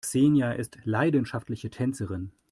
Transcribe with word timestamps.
Xenia 0.03 0.53
ist 0.53 0.79
leidenschaftliche 0.83 1.69
Tänzerin. 1.69 2.31